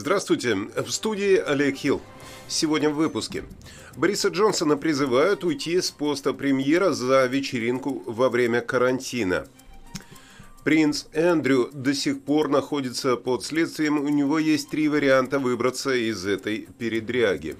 [0.00, 2.00] Здравствуйте, в студии Олег Хилл.
[2.46, 3.42] Сегодня в выпуске.
[3.96, 9.48] Бориса Джонсона призывают уйти с поста премьера за вечеринку во время карантина.
[10.62, 16.24] Принц Эндрю до сих пор находится под следствием, у него есть три варианта выбраться из
[16.24, 17.56] этой передряги.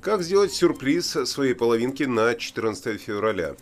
[0.00, 3.56] Как сделать сюрприз своей половинке на 14 февраля?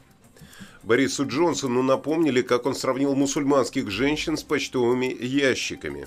[0.84, 6.06] Борису Джонсону напомнили, как он сравнил мусульманских женщин с почтовыми ящиками.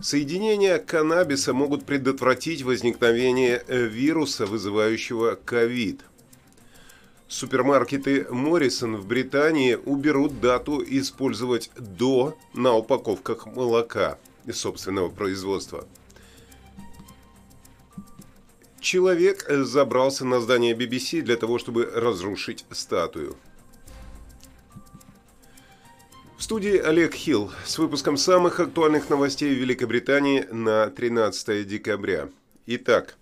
[0.00, 6.02] Соединения каннабиса могут предотвратить возникновение вируса, вызывающего ковид.
[7.26, 14.18] Супермаркеты Моррисон в Британии уберут дату использовать «до» на упаковках молока
[14.52, 15.86] собственного производства.
[18.80, 23.36] Человек забрался на здание BBC для того, чтобы разрушить статую.
[26.38, 32.28] В студии Олег Хилл с выпуском самых актуальных новостей Великобритании на 13 декабря.
[32.66, 33.16] Итак,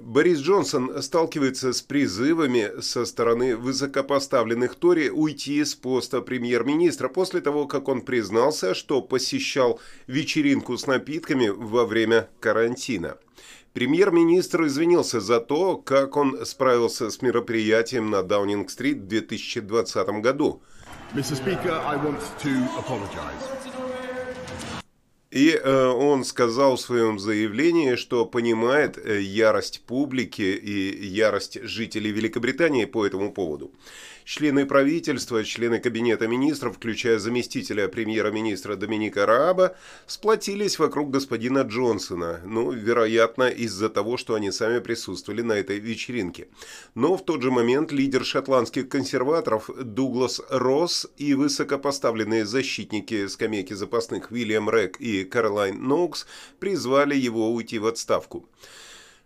[0.00, 7.68] Борис Джонсон сталкивается с призывами со стороны высокопоставленных Тори уйти с поста премьер-министра после того,
[7.68, 13.18] как он признался, что посещал вечеринку с напитками во время карантина.
[13.72, 20.60] Премьер-министр извинился за то, как он справился с мероприятием на Даунинг-стрит в 2020 году–
[21.14, 21.36] Mr.
[21.36, 23.42] Speaker, I want to apologize.
[25.30, 32.12] И э, он сказал в своем заявлении, что понимает э, ярость публики и ярость жителей
[32.12, 33.70] Великобритании по этому поводу.
[34.34, 42.72] Члены правительства, члены кабинета министров, включая заместителя премьера-министра Доминика Рааба, сплотились вокруг господина Джонсона, ну,
[42.72, 46.48] вероятно, из-за того, что они сами присутствовали на этой вечеринке.
[46.94, 54.30] Но в тот же момент лидер шотландских консерваторов Дуглас Росс и высокопоставленные защитники скамейки запасных
[54.30, 56.26] Уильям Рэк и Каролайн Ноукс
[56.58, 58.48] призвали его уйти в отставку.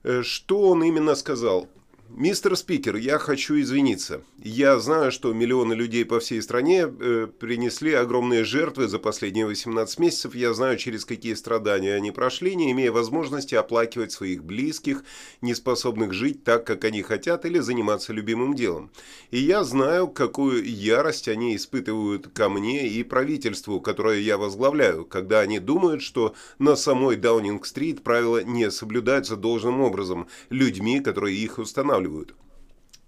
[0.02, 1.68] Э, что он именно сказал?
[2.08, 4.22] Мистер спикер, я хочу извиниться.
[4.38, 9.98] Я знаю, что миллионы людей по всей стране э, принесли огромные жертвы за последние 18
[9.98, 10.34] месяцев.
[10.34, 15.02] Я знаю, через какие страдания они прошли, не имея возможности оплакивать своих близких,
[15.40, 18.90] не способных жить так, как они хотят, или заниматься любимым делом.
[19.32, 25.40] И я знаю, какую ярость они испытывают ко мне и правительству, которое я возглавляю, когда
[25.40, 31.95] они думают, что на самой Даунинг-стрит правила не соблюдаются должным образом людьми, которые их устанавливают
[31.96, 32.34] устанавливают.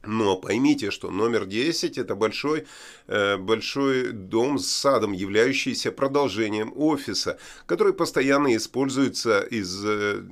[0.09, 2.65] Но поймите, что номер 10 это большой,
[3.09, 10.23] э, большой дом с садом, являющийся продолжением офиса, который постоянно используется из, э,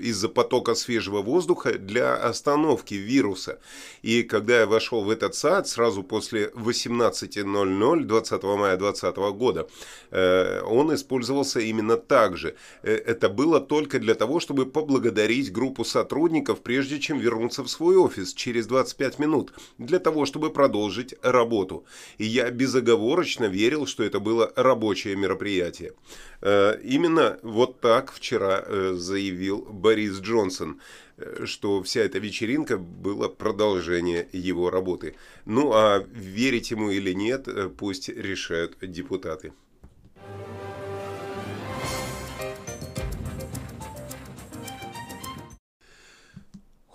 [0.00, 3.58] из-за потока свежего воздуха для остановки вируса.
[4.00, 9.68] И когда я вошел в этот сад сразу после 18.00 20 мая 2020 года,
[10.12, 12.54] э, он использовался именно так же.
[12.82, 18.32] Это было только для того, чтобы поблагодарить группу сотрудников, прежде чем вернуться в свой офис
[18.32, 21.84] через 25 минут минут для того, чтобы продолжить работу.
[22.18, 25.92] И я безоговорочно верил, что это было рабочее мероприятие.
[26.40, 30.80] Э, именно вот так вчера э, заявил Борис Джонсон
[31.16, 35.14] э, что вся эта вечеринка была продолжение его работы.
[35.44, 37.48] Ну а верить ему или нет,
[37.78, 39.52] пусть решают депутаты.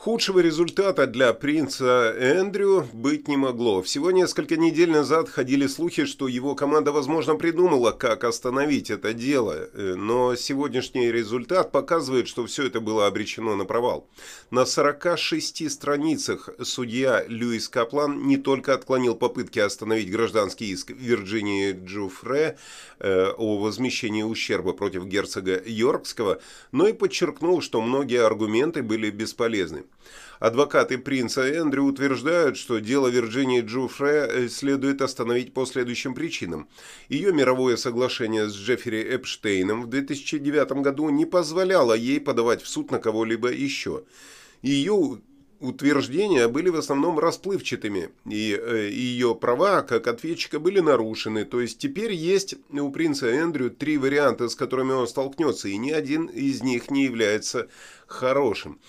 [0.03, 3.83] Худшего результата для принца Эндрю быть не могло.
[3.83, 9.69] Всего несколько недель назад ходили слухи, что его команда, возможно, придумала, как остановить это дело.
[9.73, 14.09] Э, но сегодняшний результат показывает, что все это было обречено на провал.
[14.49, 22.57] На 46 страницах судья Льюис Каплан не только отклонил попытки остановить гражданский иск Вирджинии Джуфре
[22.97, 26.41] э, о возмещении ущерба против герцога Йоркского,
[26.71, 29.83] но и подчеркнул, что многие аргументы были бесполезны.
[30.41, 36.67] Адвокаты принца Эндрю утверждают, что дело Вирджинии Джуфре э, следует остановить по следующим причинам.
[37.09, 42.89] Ее мировое соглашение с Джеффери Эпштейном в 2009 году не позволяло ей подавать в суд
[42.89, 44.03] на кого-либо еще.
[44.63, 45.21] Ее
[45.59, 51.45] утверждения были в основном расплывчатыми, и э, ее права как ответчика были нарушены.
[51.45, 55.91] То есть теперь есть у принца Эндрю три варианта, с которыми он столкнется, и ни
[55.91, 57.67] один из них не является
[58.07, 58.79] хорошим.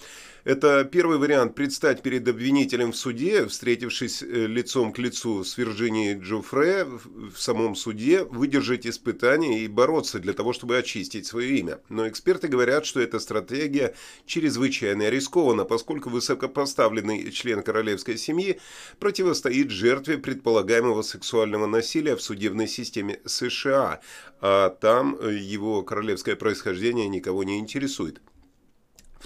[0.44, 6.18] Это первый вариант предстать перед обвинителем в суде, встретившись э, лицом к лицу с Вирджинией
[6.18, 11.80] Джофре в самом суде, выдержать испытания и бороться для того, чтобы очистить свое имя.
[11.88, 13.94] Но эксперты говорят, что эта стратегия
[14.26, 18.58] чрезвычайно рискована, поскольку высокопоставленный член королевской семьи
[18.98, 24.00] противостоит жертве предполагаемого сексуального насилия в судебной системе США,
[24.40, 28.20] а там его королевское происхождение никого не интересует.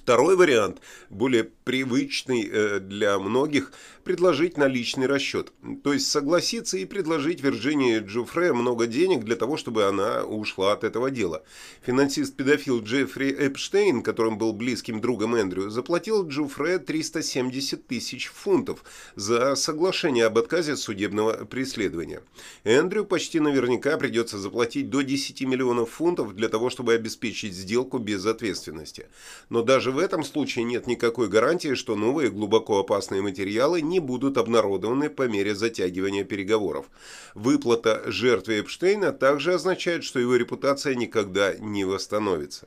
[0.06, 0.80] Второй вариант,
[1.10, 3.72] более привычный э, для многих,
[4.06, 5.52] предложить наличный расчет.
[5.82, 10.84] То есть согласиться и предложить Вирджинии Джуфре много денег для того, чтобы она ушла от
[10.84, 11.42] этого дела.
[11.84, 18.84] Финансист-педофил Джеффри Эпштейн, которым был близким другом Эндрю, заплатил Джуфре 370 тысяч фунтов
[19.16, 22.22] за соглашение об отказе судебного преследования.
[22.62, 28.24] Эндрю почти наверняка придется заплатить до 10 миллионов фунтов для того, чтобы обеспечить сделку без
[28.24, 29.08] ответственности.
[29.50, 34.38] Но даже в этом случае нет никакой гарантии, что новые глубоко опасные материалы не будут
[34.38, 36.86] обнародованы по мере затягивания переговоров.
[37.34, 42.66] Выплата жертве Эпштейна также означает, что его репутация никогда не восстановится.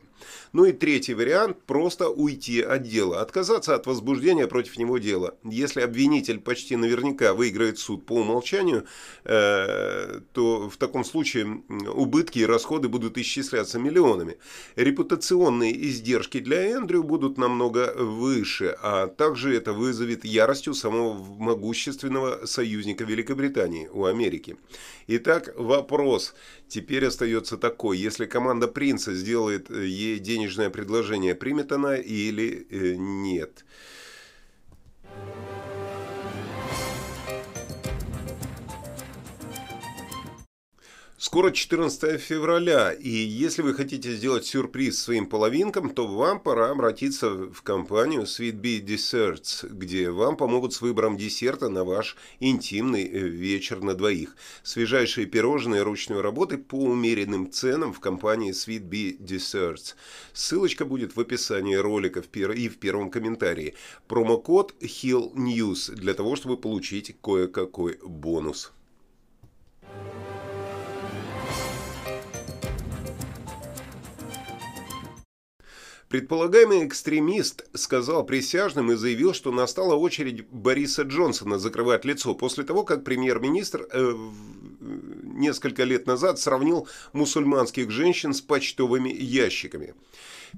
[0.54, 5.36] Ну и третий вариант– просто уйти от дела, отказаться от возбуждения против него дела.
[5.44, 8.86] Если обвинитель почти наверняка выиграет суд по умолчанию,
[9.26, 11.62] э, то в таком случае
[11.94, 14.38] убытки и расходы будут исчисляться миллионами.
[14.76, 22.46] Репутационные издержки для Эндрю будут намного выше, а также это вызовет ярость у самого могущественного
[22.46, 24.58] союзника Великобритании, у Америки.
[25.08, 26.34] Итак, вопрос
[26.68, 27.98] теперь остается такой.
[27.98, 33.66] Если команда Принца сделает ей денежное предложение, примет она или э, нет?
[41.22, 47.30] Скоро 14 февраля, и если вы хотите сделать сюрприз своим половинкам, то вам пора обратиться
[47.30, 53.20] в компанию Sweet Bee Desserts, где вам помогут с выбором десерта на ваш интимный э,
[53.20, 54.38] вечер на двоих.
[54.64, 59.96] Свежайшие пирожные ручной работы по умеренным ценам в компании Sweet Bee Desserts.
[60.32, 63.76] Ссылочка будет в описании ролика и в первом комментарии.
[64.08, 68.72] Промокод HILL News для того, чтобы получить кое-какой бонус.
[76.10, 82.84] Предполагаемый экстремист сказал присяжным и заявил, что настала очередь Бориса Джонсона закрывать лицо после того,
[82.84, 84.16] как премьер-министр э,
[85.22, 89.94] несколько лет назад сравнил мусульманских женщин с почтовыми ящиками.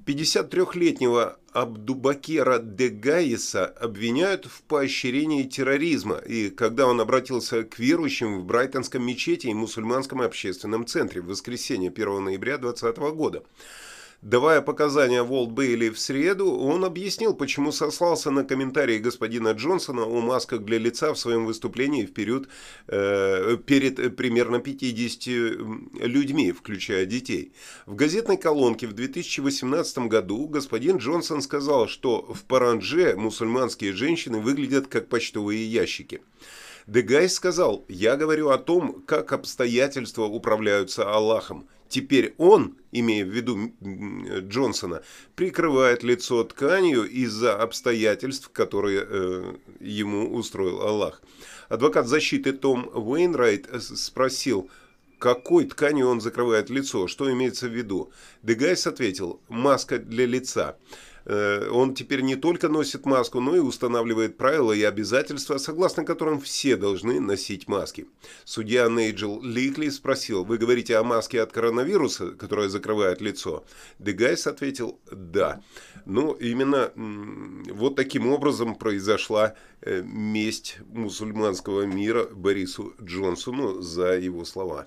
[0.06, 8.46] 53-летнего Абдубакера де Гаиса обвиняют в поощрении терроризма, и когда он обратился к верующим в
[8.46, 13.42] Брайтонском мечети и мусульманском общественном центре в воскресенье 1 ноября 2020 года.
[14.22, 20.20] Давая показания Волт Бейли в среду, он объяснил, почему сослался на комментарии господина Джонсона о
[20.20, 22.46] масках для лица в своем выступлении в период,
[22.86, 25.26] э, перед примерно 50
[26.06, 27.52] людьми, включая детей.
[27.84, 34.86] В газетной колонке в 2018 году господин Джонсон сказал, что в Паранже мусульманские женщины выглядят
[34.86, 36.22] как почтовые ящики.
[36.86, 41.66] Дегай сказал, я говорю о том, как обстоятельства управляются Аллахом.
[41.92, 43.70] Теперь он, имея в виду
[44.48, 45.02] Джонсона,
[45.36, 51.20] прикрывает лицо тканью из-за обстоятельств, которые э, ему устроил Аллах.
[51.68, 54.70] Адвокат защиты Том Уэйнрайт спросил,
[55.18, 58.10] какой тканью он закрывает лицо, что имеется в виду.
[58.42, 60.78] Дегайс ответил, маска для лица.
[61.24, 66.40] Э, он теперь не только носит маску, но и устанавливает правила и обязательства, согласно которым
[66.40, 68.06] все должны носить маски.
[68.44, 73.64] Судья Нейджел Ликли спросил, вы говорите о маске от коронавируса, которая закрывает лицо?
[73.98, 75.62] Дегайс ответил, да.
[76.06, 84.86] Ну, именно вот таким образом произошла э, месть мусульманского мира Борису Джонсону за его слова.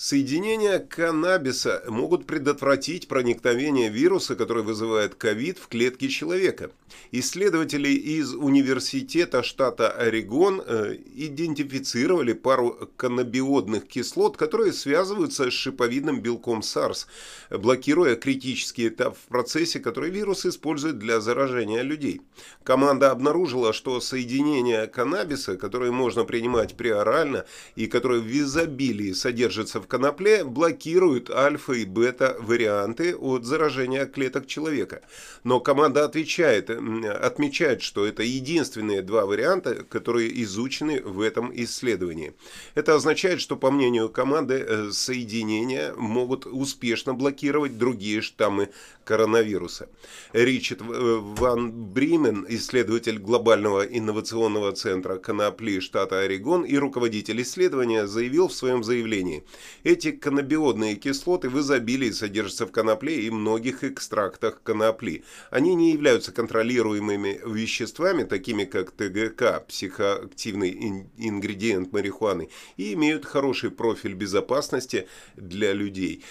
[0.00, 6.70] Соединения каннабиса могут предотвратить проникновение вируса, который вызывает ковид в клетки человека.
[7.10, 16.60] Исследователи из университета штата Орегон э, идентифицировали пару каннабиодных кислот, которые связываются с шиповидным белком
[16.60, 17.06] SARS,
[17.50, 22.20] блокируя критический этап в процессе, который вирус использует для заражения людей.
[22.62, 29.87] Команда обнаружила, что соединения каннабиса, которые можно принимать преорально и которые в изобилии содержатся в
[29.88, 35.02] конопле блокируют альфа и бета варианты от заражения клеток человека.
[35.44, 42.34] Но команда отвечает, отмечают, что это единственные два варианта, которые изучены в этом исследовании.
[42.74, 48.68] Это означает, что, по мнению команды, э, соединения могут успешно блокировать другие штаммы
[49.04, 49.88] коронавируса.
[50.32, 58.48] Ричард э, Ван Бримен, исследователь глобального инновационного центра конопли штата Орегон и руководитель исследования, заявил
[58.48, 59.44] в своем заявлении,
[59.88, 65.24] эти каннабиодные кислоты в изобилии содержатся в конопле и многих экстрактах конопли.
[65.50, 74.12] Они не являются контролируемыми веществами, такими как ТГК, психоактивный ингредиент марихуаны, и имеют хороший профиль
[74.12, 76.22] безопасности для людей.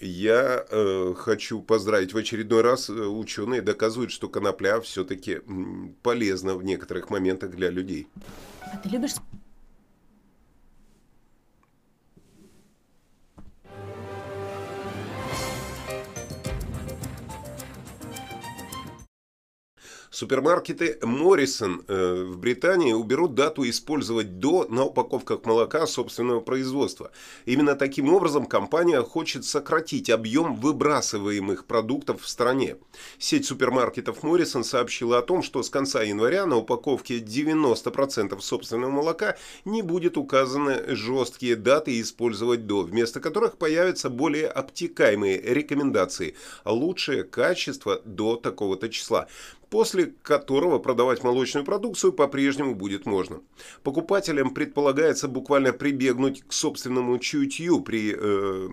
[0.00, 2.90] Я э, хочу поздравить в очередной раз.
[2.90, 5.40] Э, ученые доказывают, что конопля все-таки
[6.02, 8.08] полезна в некоторых моментах для людей.
[8.60, 9.14] А ты любишь
[20.18, 27.12] Супермаркеты Моррисон э, в Британии уберут дату использовать «до» на упаковках молока собственного производства.
[27.46, 32.78] Именно таким образом компания хочет сократить объем выбрасываемых продуктов в стране.
[33.20, 39.36] Сеть супермаркетов Моррисон сообщила о том, что с конца января на упаковке 90% собственного молока
[39.64, 46.34] не будет указаны жесткие даты использовать «до», вместо которых появятся более обтекаемые рекомендации,
[46.64, 49.28] лучшее качество до такого-то числа
[49.70, 53.40] после которого продавать молочную продукцию по-прежнему будет можно.
[53.82, 58.68] Покупателям предполагается буквально прибегнуть к собственному чутью при э,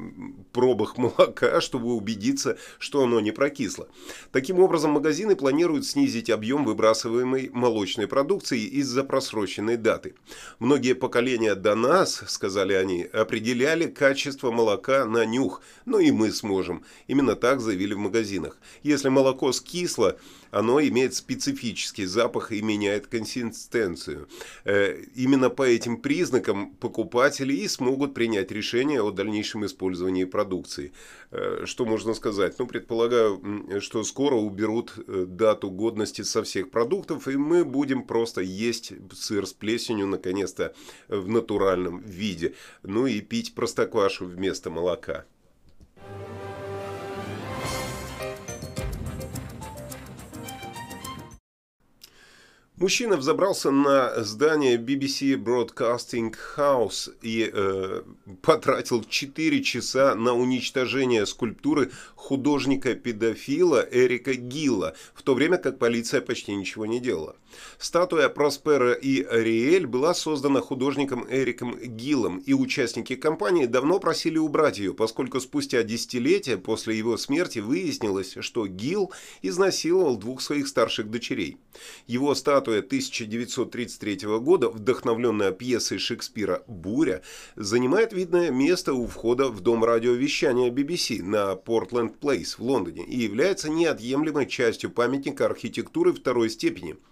[0.54, 3.88] пробах молока, чтобы убедиться, что оно не прокисло.
[4.32, 10.16] Таким образом, магазины планируют снизить объем выбрасываемой молочной продукции из-за просроченной даты.
[10.60, 16.84] Многие поколения до нас, сказали они, определяли качество молока на нюх, но и мы сможем.
[17.08, 18.58] Именно так заявили в магазинах.
[18.84, 20.18] Если молоко скисло,
[20.56, 24.30] оно имеет специфический запах и меняет консистенцию.
[24.64, 30.94] Э, именно по этим признакам покупатели и смогут принять решение о дальнейшем использовании продукции.
[31.32, 32.58] Э, что можно сказать?
[32.58, 38.40] Ну, предполагаю, что скоро уберут э, дату годности со всех продуктов, и мы будем просто
[38.40, 40.74] есть сыр с плесенью, наконец-то,
[41.10, 42.54] в натуральном виде.
[42.82, 45.26] Ну и пить простоквашу вместо молока.
[52.78, 58.02] Мужчина взобрался на здание BBC Broadcasting House и э,
[58.42, 66.54] потратил 4 часа на уничтожение скульптуры художника-педофила Эрика Гилла, в то время как полиция почти
[66.54, 67.38] ничего не делала.
[67.78, 74.80] Статуя Проспера и Ариэль была создана художником Эриком Гиллом, и участники кампании давно просили убрать
[74.80, 81.58] ее, поскольку спустя десятилетия после его смерти выяснилось, что Гилл изнасиловал двух своих старших дочерей.
[82.08, 87.22] Его статуя 1933 года, вдохновленная пьесой Шекспира «Буря»,
[87.56, 93.18] занимает видное место у входа в дом радиовещания BBC на Портленд Плейс в Лондоне и
[93.18, 96.96] является неотъемлемой частью памятника архитектуры второй степени–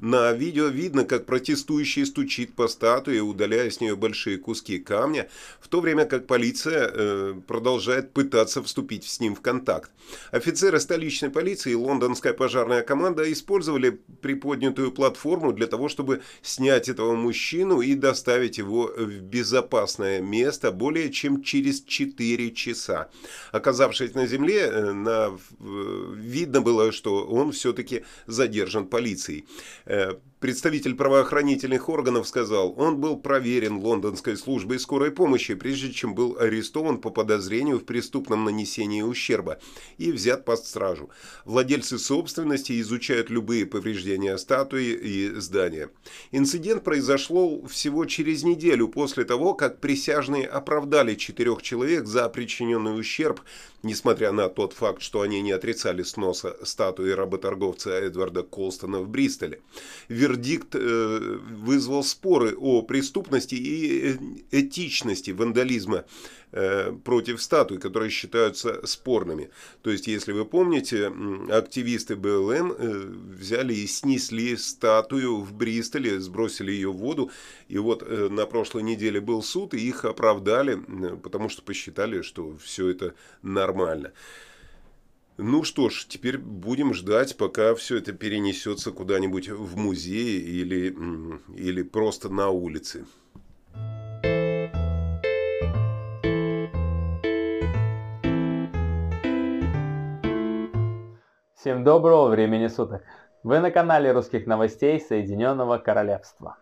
[0.00, 5.28] на видео видно, как протестующий стучит по статуе, удаляя с нее большие куски камня,
[5.60, 9.90] в то время как полиция э, продолжает пытаться вступить с ним в контакт.
[10.30, 17.14] Офицеры столичной полиции и лондонская пожарная команда использовали приподнятую платформу для того, чтобы снять этого
[17.14, 23.10] мужчину и доставить его в безопасное место более чем через 4 часа.
[23.52, 29.44] Оказавшись на земле, э, на, видно было, что он все-таки задержан полицией.
[29.90, 36.36] Э, представитель правоохранительных органов сказал, он был проверен лондонской службой скорой помощи, прежде чем был
[36.40, 39.60] арестован по подозрению в преступном нанесении ущерба
[39.98, 41.10] и взят под стражу.
[41.44, 45.90] Владельцы собственности изучают любые повреждения статуи и здания.
[46.32, 53.42] Инцидент произошел всего через неделю после того, как присяжные оправдали четырех человек за причиненный ущерб,
[53.82, 59.60] несмотря на тот факт, что они не отрицали сноса статуи работорговца Эдварда Колстона в Бристоле.
[60.30, 64.16] Вердикт э, вызвал споры о преступности и
[64.52, 66.04] этичности вандализма
[66.52, 69.50] э, против статуй, которые считаются спорными.
[69.82, 71.12] То есть, если вы помните,
[71.50, 77.30] активисты БЛМ э, взяли и снесли статую в Бристоле, сбросили ее в воду.
[77.68, 80.80] И вот на прошлой неделе был суд, и их оправдали,
[81.22, 84.12] потому что посчитали, что все это нормально.
[85.42, 90.94] Ну что ж, теперь будем ждать, пока все это перенесется куда-нибудь в музей или,
[91.56, 93.06] или просто на улице.
[101.54, 103.02] Всем доброго времени суток!
[103.42, 106.58] Вы на канале русских новостей Соединенного Королевства.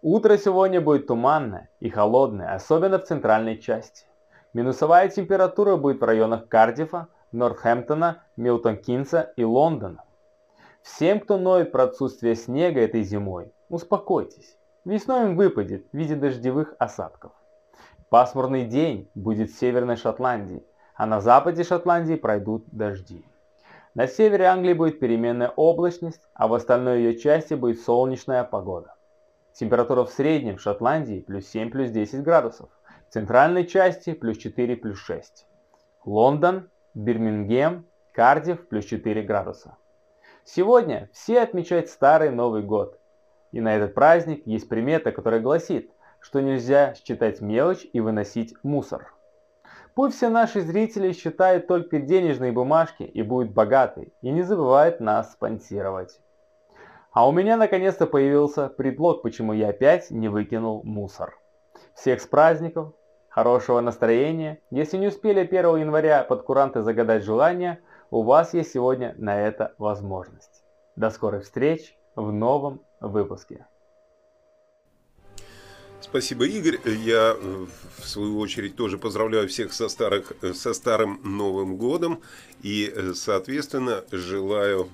[0.00, 4.06] Утро сегодня будет туманное и холодное, особенно в центральной части.
[4.54, 10.04] Минусовая температура будет в районах Кардифа, Нортхэмптона, Милтон-Кинса и Лондона.
[10.82, 14.56] Всем, кто ноет про отсутствие снега этой зимой, успокойтесь.
[14.84, 17.32] Весной он выпадет в виде дождевых осадков.
[18.08, 20.64] Пасмурный день будет в Северной Шотландии,
[20.94, 23.24] а на западе Шотландии пройдут дожди.
[23.94, 28.94] На севере Англии будет переменная облачность, а в остальной ее части будет солнечная погода.
[29.54, 32.68] Температура в среднем в Шотландии плюс 7 плюс 10 градусов,
[33.08, 35.46] в центральной части плюс 4 плюс 6.
[36.04, 37.84] Лондон, Бирмингем,
[38.14, 39.76] Кардив плюс 4 градуса.
[40.44, 42.98] Сегодня все отмечают Старый Новый год.
[43.52, 49.12] И на этот праздник есть примета, которая гласит, что нельзя считать мелочь и выносить мусор.
[49.94, 55.32] Пусть все наши зрители считают только денежные бумажки и будут богаты, и не забывают нас
[55.32, 56.18] спонсировать.
[57.12, 61.38] А у меня наконец-то появился предлог, почему я опять не выкинул мусор.
[61.94, 62.94] Всех с праздником,
[63.36, 64.62] хорошего настроения.
[64.70, 69.74] Если не успели 1 января под куранты загадать желание, у вас есть сегодня на это
[69.76, 70.64] возможность.
[70.96, 73.66] До скорых встреч в новом выпуске.
[76.00, 76.78] Спасибо, Игорь.
[76.86, 77.66] Я, э,
[77.98, 82.22] в свою очередь, тоже поздравляю всех со, старых, э, со Старым Новым Годом.
[82.62, 84.88] И, э, соответственно, желаю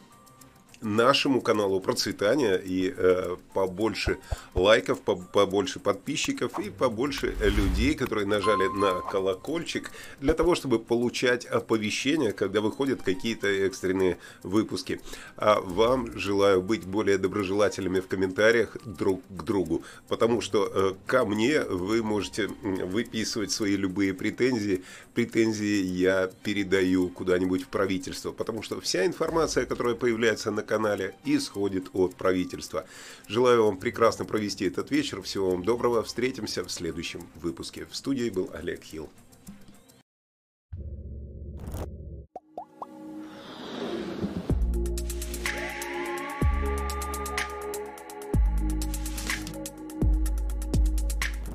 [0.83, 4.19] нашему каналу процветания и э, побольше
[4.55, 11.45] лайков, по, побольше подписчиков и побольше людей, которые нажали на колокольчик для того, чтобы получать
[11.47, 15.01] оповещения, когда выходят какие-то экстренные выпуски.
[15.37, 21.25] А вам желаю быть более доброжелателями в комментариях друг к другу, потому что э, ко
[21.25, 24.83] мне вы можете выписывать свои любые претензии.
[25.15, 31.91] Претензии я передаю куда-нибудь в правительство, потому что вся информация, которая появляется на канале исходит
[31.93, 32.87] от правительства.
[33.29, 35.21] Желаю вам прекрасно провести этот вечер.
[35.21, 36.03] Всего вам доброго.
[36.03, 37.85] Встретимся в следующем выпуске.
[37.91, 39.11] В студии был Олег Хилл.